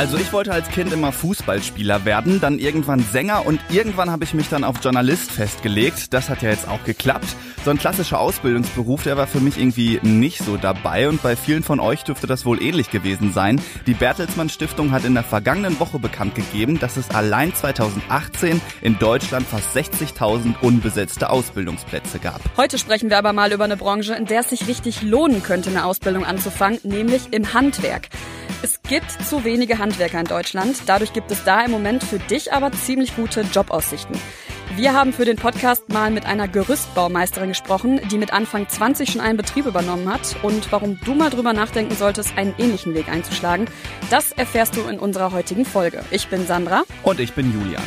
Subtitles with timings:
[0.00, 4.32] Also ich wollte als Kind immer Fußballspieler werden, dann irgendwann Sänger und irgendwann habe ich
[4.32, 6.14] mich dann auf Journalist festgelegt.
[6.14, 7.26] Das hat ja jetzt auch geklappt.
[7.66, 11.62] So ein klassischer Ausbildungsberuf, der war für mich irgendwie nicht so dabei und bei vielen
[11.62, 13.60] von euch dürfte das wohl ähnlich gewesen sein.
[13.86, 18.98] Die Bertelsmann Stiftung hat in der vergangenen Woche bekannt gegeben, dass es allein 2018 in
[18.98, 22.40] Deutschland fast 60.000 unbesetzte Ausbildungsplätze gab.
[22.56, 25.68] Heute sprechen wir aber mal über eine Branche, in der es sich richtig lohnen könnte,
[25.68, 28.08] eine Ausbildung anzufangen, nämlich im Handwerk.
[28.62, 30.76] Es gibt zu wenige Handwerker in Deutschland.
[30.84, 34.18] Dadurch gibt es da im Moment für dich aber ziemlich gute Jobaussichten.
[34.76, 39.20] Wir haben für den Podcast mal mit einer Gerüstbaumeisterin gesprochen, die mit Anfang 20 schon
[39.20, 40.36] einen Betrieb übernommen hat.
[40.42, 43.66] Und warum du mal drüber nachdenken solltest, einen ähnlichen Weg einzuschlagen,
[44.10, 46.04] das erfährst du in unserer heutigen Folge.
[46.10, 46.82] Ich bin Sandra.
[47.02, 47.82] Und ich bin Julian.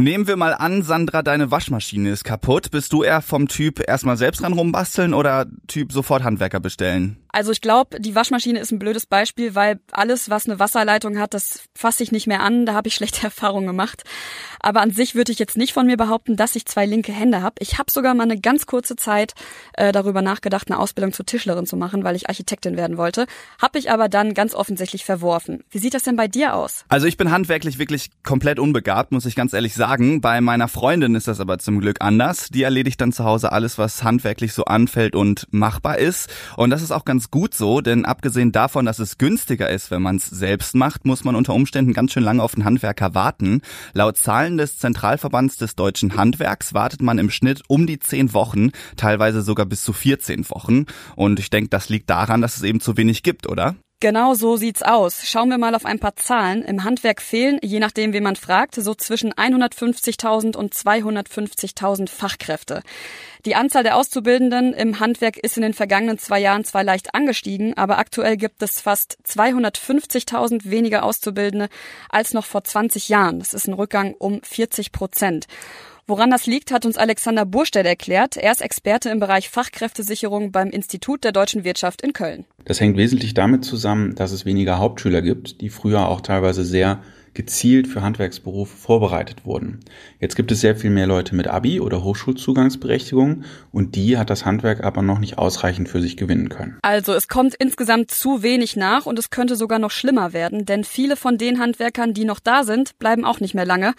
[0.00, 2.70] Nehmen wir mal an, Sandra, deine Waschmaschine ist kaputt.
[2.70, 7.16] Bist du eher vom Typ erstmal selbst dran rumbasteln oder Typ sofort Handwerker bestellen?
[7.30, 11.34] Also ich glaube, die Waschmaschine ist ein blödes Beispiel, weil alles, was eine Wasserleitung hat,
[11.34, 12.66] das fasse ich nicht mehr an.
[12.66, 14.04] Da habe ich schlechte Erfahrungen gemacht.
[14.60, 17.42] Aber an sich würde ich jetzt nicht von mir behaupten, dass ich zwei linke Hände
[17.42, 17.56] habe.
[17.60, 19.34] Ich habe sogar mal eine ganz kurze Zeit
[19.74, 23.26] äh, darüber nachgedacht, eine Ausbildung zur Tischlerin zu machen, weil ich Architektin werden wollte.
[23.60, 25.64] Habe ich aber dann ganz offensichtlich verworfen.
[25.70, 26.84] Wie sieht das denn bei dir aus?
[26.88, 30.20] Also ich bin handwerklich wirklich komplett unbegabt, muss ich ganz ehrlich sagen.
[30.20, 32.48] Bei meiner Freundin ist das aber zum Glück anders.
[32.48, 36.28] Die erledigt dann zu Hause alles, was handwerklich so anfällt und machbar ist.
[36.56, 40.02] Und das ist auch ganz gut so, denn abgesehen davon, dass es günstiger ist, wenn
[40.02, 43.60] man es selbst macht, muss man unter Umständen ganz schön lange auf einen Handwerker warten.
[43.92, 48.70] Laut Zahlen des Zentralverbands des deutschen Handwerks wartet man im Schnitt um die zehn Wochen,
[48.96, 50.86] teilweise sogar bis zu 14 Wochen.
[51.16, 53.74] Und ich denke, das liegt daran, dass es eben zu wenig gibt, oder?
[54.00, 55.28] Genau so sieht's aus.
[55.28, 56.62] Schauen wir mal auf ein paar Zahlen.
[56.62, 62.82] Im Handwerk fehlen, je nachdem, wie man fragt, so zwischen 150.000 und 250.000 Fachkräfte.
[63.44, 67.76] Die Anzahl der Auszubildenden im Handwerk ist in den vergangenen zwei Jahren zwar leicht angestiegen,
[67.76, 71.68] aber aktuell gibt es fast 250.000 weniger Auszubildende
[72.08, 73.40] als noch vor 20 Jahren.
[73.40, 75.48] Das ist ein Rückgang um 40 Prozent.
[76.10, 78.38] Woran das liegt, hat uns Alexander Burstedt erklärt.
[78.38, 82.46] Er ist Experte im Bereich Fachkräftesicherung beim Institut der deutschen Wirtschaft in Köln.
[82.64, 87.02] Das hängt wesentlich damit zusammen, dass es weniger Hauptschüler gibt, die früher auch teilweise sehr
[87.34, 89.80] gezielt für Handwerksberufe vorbereitet wurden.
[90.20, 94.44] Jetzt gibt es sehr viel mehr Leute mit Abi oder Hochschulzugangsberechtigung und die hat das
[94.44, 96.78] Handwerk aber noch nicht ausreichend für sich gewinnen können.
[96.82, 100.84] Also es kommt insgesamt zu wenig nach und es könnte sogar noch schlimmer werden, denn
[100.84, 103.94] viele von den Handwerkern, die noch da sind, bleiben auch nicht mehr lange.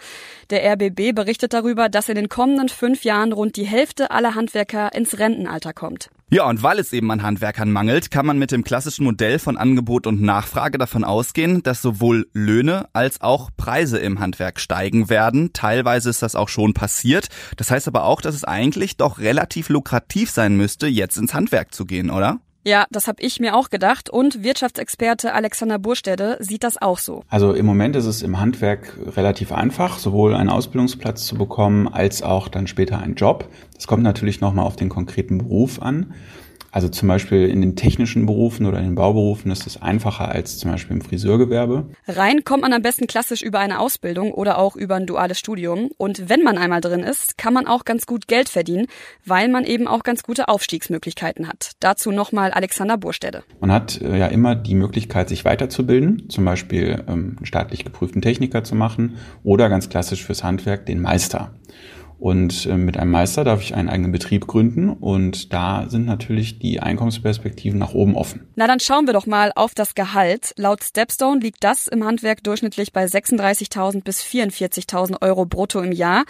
[0.50, 4.94] Der RBB berichtet darüber, dass in den kommenden fünf Jahren rund die Hälfte aller Handwerker
[4.94, 6.10] ins Rentenalter kommt.
[6.32, 9.56] Ja, und weil es eben an Handwerkern mangelt, kann man mit dem klassischen Modell von
[9.56, 15.52] Angebot und Nachfrage davon ausgehen, dass sowohl Löhne als auch Preise im Handwerk steigen werden.
[15.52, 17.30] Teilweise ist das auch schon passiert.
[17.56, 21.74] Das heißt aber auch, dass es eigentlich doch relativ lukrativ sein müsste, jetzt ins Handwerk
[21.74, 22.38] zu gehen, oder?
[22.62, 27.24] Ja, das habe ich mir auch gedacht und Wirtschaftsexperte Alexander Burstede sieht das auch so.
[27.28, 32.22] Also im Moment ist es im Handwerk relativ einfach, sowohl einen Ausbildungsplatz zu bekommen als
[32.22, 33.48] auch dann später einen Job.
[33.74, 36.12] Das kommt natürlich nochmal auf den konkreten Beruf an.
[36.72, 40.58] Also zum Beispiel in den technischen Berufen oder in den Bauberufen ist es einfacher als
[40.58, 41.88] zum Beispiel im Friseurgewerbe.
[42.06, 45.90] Rein kommt man am besten klassisch über eine Ausbildung oder auch über ein duales Studium.
[45.96, 48.86] Und wenn man einmal drin ist, kann man auch ganz gut Geld verdienen,
[49.24, 51.72] weil man eben auch ganz gute Aufstiegsmöglichkeiten hat.
[51.80, 53.42] Dazu nochmal Alexander Burstede.
[53.60, 58.22] Man hat äh, ja immer die Möglichkeit, sich weiterzubilden, zum Beispiel ähm, einen staatlich geprüften
[58.22, 61.52] Techniker zu machen oder ganz klassisch fürs Handwerk den Meister.
[62.20, 66.58] Und äh, mit einem Meister darf ich einen eigenen Betrieb gründen und da sind natürlich
[66.58, 68.46] die Einkommensperspektiven nach oben offen.
[68.56, 70.52] Na dann schauen wir doch mal auf das Gehalt.
[70.58, 76.24] Laut Stepstone liegt das im Handwerk durchschnittlich bei 36.000 bis 44.000 Euro brutto im Jahr.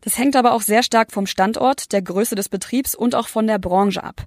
[0.00, 3.46] Das hängt aber auch sehr stark vom Standort, der Größe des Betriebs und auch von
[3.46, 4.26] der Branche ab.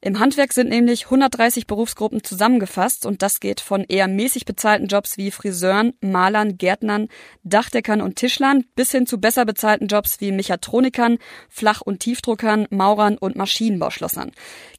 [0.00, 5.16] Im Handwerk sind nämlich 130 Berufsgruppen zusammengefasst und das geht von eher mäßig bezahlten Jobs
[5.16, 7.08] wie Friseuren, Malern, Gärtnern,
[7.42, 11.18] Dachdeckern und Tischlern bis hin zu besser bezahlten Jobs wie Mechatronikern,
[11.48, 14.30] Flach- und Tiefdruckern, Maurern und Maschinenbauschlossern.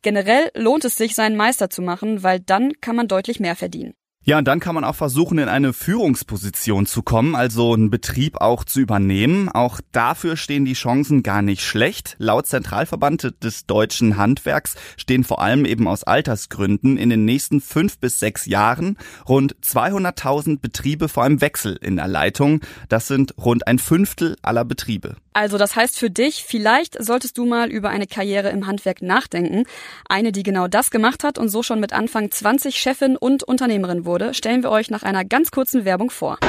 [0.02, 3.96] Generell lohnt es sich, seinen Meister zu machen, weil dann kann man deutlich mehr verdienen.
[4.30, 8.40] Ja, und dann kann man auch versuchen, in eine Führungsposition zu kommen, also einen Betrieb
[8.40, 9.50] auch zu übernehmen.
[9.50, 12.16] Auch dafür stehen die Chancen gar nicht schlecht.
[12.20, 17.98] Laut Zentralverband des deutschen Handwerks stehen vor allem eben aus Altersgründen in den nächsten fünf
[17.98, 22.62] bis sechs Jahren rund 200.000 Betriebe vor einem Wechsel in der Leitung.
[22.88, 25.16] Das sind rund ein Fünftel aller Betriebe.
[25.34, 29.66] Also das heißt für dich, vielleicht solltest du mal über eine Karriere im Handwerk nachdenken.
[30.08, 34.06] Eine, die genau das gemacht hat und so schon mit Anfang 20 Chefin und Unternehmerin
[34.06, 36.40] wurde, stellen wir euch nach einer ganz kurzen Werbung vor.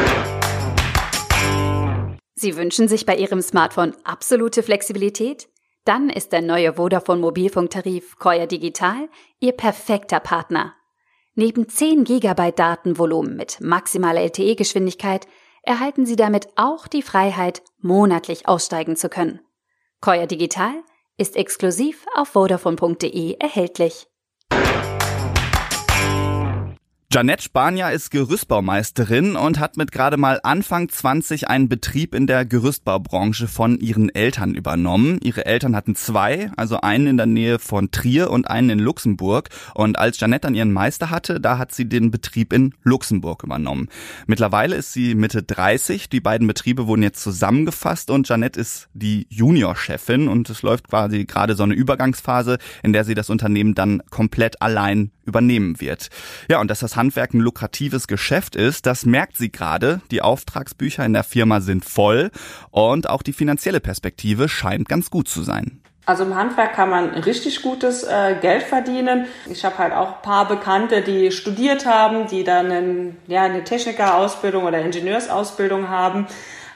[2.34, 5.48] Sie wünschen sich bei Ihrem Smartphone absolute Flexibilität?
[5.84, 9.08] Dann ist der neue Vodafone Mobilfunktarif Koya Digital
[9.40, 10.74] Ihr perfekter Partner.
[11.34, 15.26] Neben 10 GB Datenvolumen mit maximaler LTE-Geschwindigkeit
[15.62, 19.40] erhalten Sie damit auch die Freiheit, monatlich aussteigen zu können.
[20.00, 20.82] Koya Digital
[21.16, 24.09] ist exklusiv auf vodafone.de erhältlich.
[27.12, 32.44] Janette Spanier ist Gerüstbaumeisterin und hat mit gerade mal Anfang 20 einen Betrieb in der
[32.44, 35.18] Gerüstbaubranche von ihren Eltern übernommen.
[35.20, 39.48] Ihre Eltern hatten zwei, also einen in der Nähe von Trier und einen in Luxemburg.
[39.74, 43.88] Und als Janette dann ihren Meister hatte, da hat sie den Betrieb in Luxemburg übernommen.
[44.28, 46.10] Mittlerweile ist sie Mitte 30.
[46.10, 51.24] Die beiden Betriebe wurden jetzt zusammengefasst und Janette ist die Juniorchefin und es läuft quasi
[51.24, 56.08] gerade so eine Übergangsphase, in der sie das Unternehmen dann komplett allein übernehmen wird.
[56.48, 60.02] Ja, und das Handwerk ein lukratives Geschäft ist, das merkt sie gerade.
[60.10, 62.30] Die Auftragsbücher in der Firma sind voll
[62.70, 65.80] und auch die finanzielle Perspektive scheint ganz gut zu sein.
[66.04, 69.26] Also im Handwerk kann man richtig gutes äh, Geld verdienen.
[69.48, 74.64] Ich habe halt auch paar Bekannte, die studiert haben, die dann einen, ja, eine Technikerausbildung
[74.64, 76.26] oder Ingenieursausbildung haben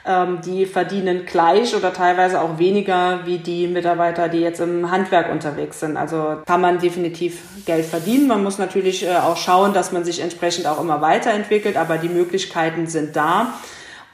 [0.05, 5.31] ähm, die verdienen gleich oder teilweise auch weniger wie die Mitarbeiter, die jetzt im Handwerk
[5.31, 5.97] unterwegs sind.
[5.97, 8.27] Also kann man definitiv Geld verdienen.
[8.27, 12.09] Man muss natürlich äh, auch schauen, dass man sich entsprechend auch immer weiterentwickelt, aber die
[12.09, 13.53] Möglichkeiten sind da.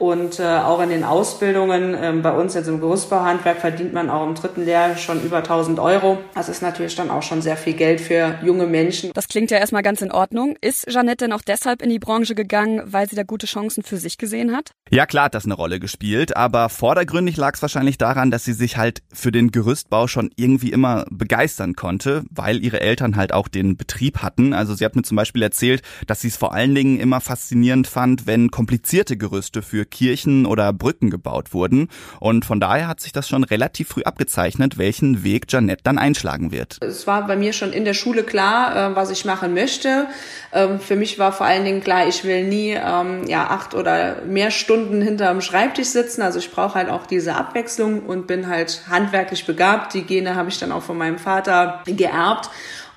[0.02, 4.26] Und äh, auch in den Ausbildungen, ähm, bei uns jetzt im Gerüstbauhandwerk verdient man auch
[4.26, 6.18] im dritten Lehrjahr schon über 1000 Euro.
[6.34, 9.12] Das ist natürlich dann auch schon sehr viel Geld für junge Menschen.
[9.14, 10.56] Das klingt ja erstmal ganz in Ordnung.
[10.60, 13.96] Ist Jeanette denn auch deshalb in die Branche gegangen, weil sie da gute Chancen für
[13.96, 14.72] sich gesehen hat?
[14.90, 18.54] Ja, klar hat das eine Rolle gespielt, aber vordergründig lag es wahrscheinlich daran, dass sie
[18.54, 23.46] sich halt für den Gerüstbau schon irgendwie immer begeistern konnte, weil ihre Eltern halt auch
[23.46, 24.52] den Betrieb hatten.
[24.52, 27.86] Also sie hat mir zum Beispiel erzählt, dass sie es vor allen Dingen immer faszinierend
[27.86, 31.88] fand, wenn komplizierte Gerüste für Kirchen oder Brücken gebaut wurden.
[32.18, 36.50] Und von daher hat sich das schon relativ früh abgezeichnet, welchen Weg Janette dann einschlagen
[36.50, 36.78] wird.
[36.80, 40.08] Es war bei mir schon in der Schule klar, äh, was ich machen möchte.
[40.52, 44.22] Ähm, für mich war vor allen Dingen klar, ich will nie ähm, ja, acht oder
[44.22, 46.22] mehr Stunden hinterm Schreibtisch sitzen.
[46.22, 49.94] Also ich brauche halt auch diese Abwechslung und bin halt handwerklich begabt.
[49.94, 52.50] Die Gene habe ich dann auch von meinem Vater geerbt.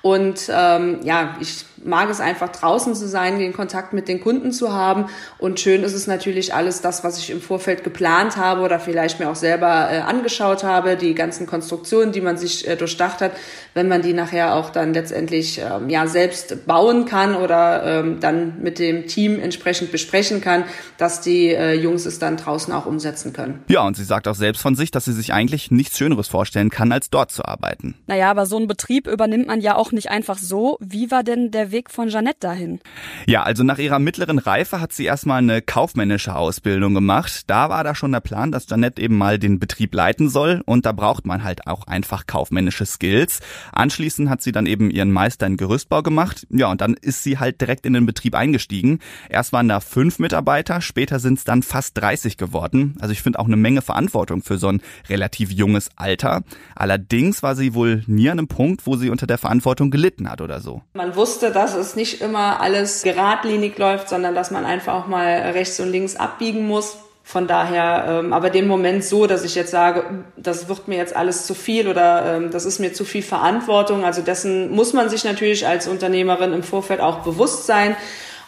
[0.06, 4.52] Und ähm, ja, ich mag es einfach draußen zu sein, den Kontakt mit den Kunden
[4.52, 5.06] zu haben.
[5.38, 9.18] Und schön ist es natürlich alles das, was ich im Vorfeld geplant habe oder vielleicht
[9.18, 13.32] mir auch selber äh, angeschaut habe, die ganzen Konstruktionen, die man sich äh, durchdacht hat,
[13.76, 18.60] wenn man die nachher auch dann letztendlich ähm, ja selbst bauen kann oder ähm, dann
[18.62, 20.64] mit dem Team entsprechend besprechen kann,
[20.96, 23.62] dass die äh, Jungs es dann draußen auch umsetzen können.
[23.68, 26.70] Ja, und sie sagt auch selbst von sich, dass sie sich eigentlich nichts Schöneres vorstellen
[26.70, 27.94] kann, als dort zu arbeiten.
[28.06, 30.78] Naja, aber so einen Betrieb übernimmt man ja auch nicht einfach so.
[30.80, 32.80] Wie war denn der Weg von Jeannette dahin?
[33.26, 37.42] Ja, also nach ihrer mittleren Reife hat sie erstmal eine kaufmännische Ausbildung gemacht.
[37.46, 40.86] Da war da schon der Plan, dass Jeannette eben mal den Betrieb leiten soll und
[40.86, 43.40] da braucht man halt auch einfach kaufmännische Skills.
[43.72, 46.46] Anschließend hat sie dann eben ihren Meister in Gerüstbau gemacht.
[46.50, 49.00] Ja, und dann ist sie halt direkt in den Betrieb eingestiegen.
[49.28, 52.96] Erst waren da fünf Mitarbeiter, später sind es dann fast 30 geworden.
[53.00, 56.42] Also ich finde auch eine Menge Verantwortung für so ein relativ junges Alter.
[56.74, 60.40] Allerdings war sie wohl nie an einem Punkt, wo sie unter der Verantwortung gelitten hat
[60.40, 60.82] oder so.
[60.94, 65.26] Man wusste, dass es nicht immer alles geradlinig läuft, sondern dass man einfach auch mal
[65.52, 66.98] rechts und links abbiegen muss.
[67.28, 70.04] Von daher, ähm, aber den Moment so, dass ich jetzt sage,
[70.36, 74.04] das wird mir jetzt alles zu viel oder ähm, das ist mir zu viel Verantwortung.
[74.04, 77.96] Also dessen muss man sich natürlich als Unternehmerin im Vorfeld auch bewusst sein.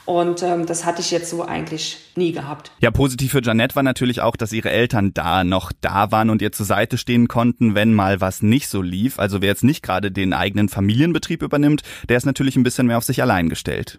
[0.05, 2.71] Und ähm, das hatte ich jetzt so eigentlich nie gehabt.
[2.79, 6.41] Ja, positiv für Janette war natürlich auch, dass ihre Eltern da noch da waren und
[6.41, 9.19] ihr zur Seite stehen konnten, wenn mal was nicht so lief.
[9.19, 12.99] Also wer jetzt nicht gerade den eigenen Familienbetrieb übernimmt, der ist natürlich ein bisschen mehr
[12.99, 13.99] auf sich allein gestellt.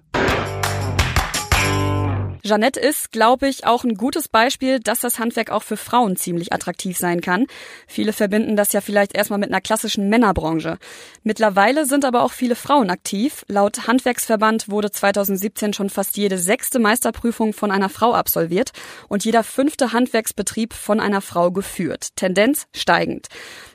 [2.43, 6.53] Jeanette ist, glaube ich, auch ein gutes Beispiel, dass das Handwerk auch für Frauen ziemlich
[6.53, 7.48] attraktiv sein kann.
[7.88, 10.77] Viele verbinden das ja vielleicht erstmal mit einer klassischen Männerbranche.
[11.24, 13.46] Mittlerweile sind aber auch viele Frauen aktiv.
[13.48, 18.72] Laut Handwerksverband wurde 2017 schon fast jede sechste Meisterprüfung von einer Frau absolviert
[19.08, 22.10] und jeder fünfte Handwerksbetrieb von einer Frau geführt.
[22.15, 23.27] Tendenz steigend.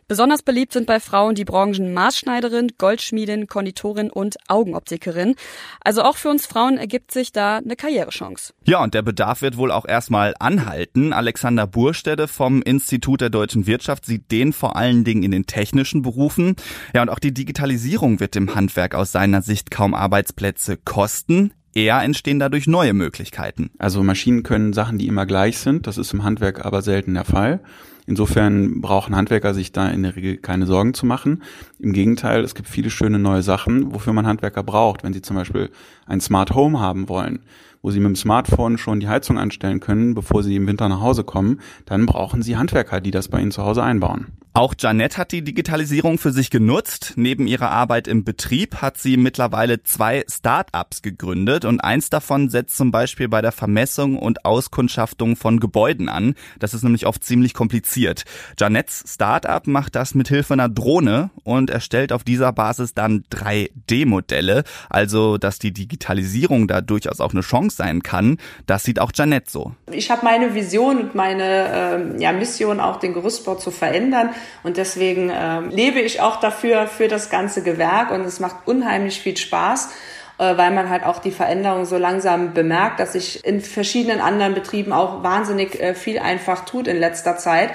[0.06, 5.34] Besonders beliebt sind bei Frauen die Branchen Maßschneiderin, Goldschmiedin, Konditorin und Augenoptikerin.
[5.80, 8.52] Also auch für uns Frauen ergibt sich da eine Karrierechance.
[8.64, 11.12] Ja, und der Bedarf wird wohl auch erstmal anhalten.
[11.12, 16.02] Alexander Burstede vom Institut der deutschen Wirtschaft sieht den vor allen Dingen in den technischen
[16.02, 16.56] Berufen.
[16.94, 21.52] Ja, und auch die Digitalisierung wird dem Handwerk aus seiner Sicht kaum Arbeitsplätze kosten.
[21.75, 23.70] Eher entstehen dadurch neue Möglichkeiten.
[23.78, 25.88] Also Maschinen können Sachen, die immer gleich sind.
[25.88, 27.61] Das ist im Handwerk aber selten der Fall.
[28.06, 31.42] Insofern brauchen Handwerker sich da in der Regel keine Sorgen zu machen.
[31.78, 35.04] Im Gegenteil, es gibt viele schöne neue Sachen, wofür man Handwerker braucht.
[35.04, 35.70] Wenn Sie zum Beispiel
[36.06, 37.40] ein Smart Home haben wollen,
[37.80, 41.00] wo Sie mit dem Smartphone schon die Heizung anstellen können, bevor Sie im Winter nach
[41.00, 44.26] Hause kommen, dann brauchen Sie Handwerker, die das bei Ihnen zu Hause einbauen.
[44.56, 47.14] Auch Janette hat die Digitalisierung für sich genutzt.
[47.16, 52.76] Neben ihrer Arbeit im Betrieb hat sie mittlerweile zwei Start-ups gegründet und eins davon setzt
[52.76, 56.37] zum Beispiel bei der Vermessung und Auskundschaftung von Gebäuden an.
[56.61, 58.23] Das ist nämlich oft ziemlich kompliziert.
[58.56, 64.62] Janettes Start-up macht das mit Hilfe einer Drohne und erstellt auf dieser Basis dann 3D-Modelle.
[64.88, 69.50] Also, dass die Digitalisierung da durchaus auch eine Chance sein kann, das sieht auch Janette
[69.50, 69.73] so.
[69.90, 74.30] Ich habe meine Vision und meine äh, ja, Mission auch den Gerüstbau zu verändern
[74.62, 79.20] und deswegen ähm, lebe ich auch dafür, für das ganze Gewerk und es macht unheimlich
[79.20, 79.90] viel Spaß
[80.38, 84.54] äh, weil man halt auch die Veränderung so langsam bemerkt, dass sich in verschiedenen anderen
[84.54, 87.70] Betrieben auch wahnsinnig äh, viel einfach tut in letzter Zeit.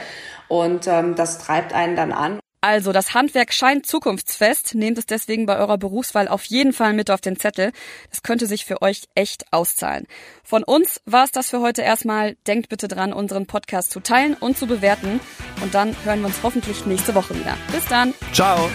[0.50, 2.40] Und ähm, das treibt einen dann an.
[2.62, 4.76] Also, das Handwerk scheint zukunftsfest.
[4.76, 7.72] Nehmt es deswegen bei eurer Berufswahl auf jeden Fall mit auf den Zettel.
[8.10, 10.08] Das könnte sich für euch echt auszahlen.
[10.44, 12.36] Von uns war es das für heute erstmal.
[12.48, 15.22] Denkt bitte dran, unseren Podcast zu teilen und zu bewerten.
[15.62, 17.58] Und dann hören wir uns hoffentlich nächste Woche wieder.
[17.72, 18.14] Bis dann.
[18.34, 18.70] Ciao.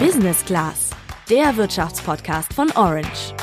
[0.00, 0.90] Business Class,
[1.28, 3.34] der Wirtschaftspodcast von Orange.